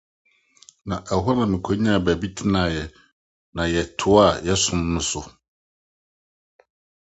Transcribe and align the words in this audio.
Ɛhɔ 1.11 1.29
na 1.37 1.43
mikonyaa 1.51 1.95
adwuma 1.97 1.99
ne 1.99 2.03
baabi 2.05 2.27
trae, 2.37 2.81
na 3.55 3.63
yɛtoaa 3.73 4.31
yɛn 4.45 4.59
som 4.63 4.77
adwuma 4.79 4.93
no 4.93 5.01
so. 5.09 5.21